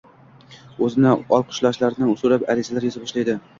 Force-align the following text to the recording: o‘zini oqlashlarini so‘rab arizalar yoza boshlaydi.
o‘zini 0.87 1.11
oqlashlarini 1.37 2.17
so‘rab 2.25 2.51
arizalar 2.57 2.91
yoza 2.91 3.07
boshlaydi. 3.07 3.41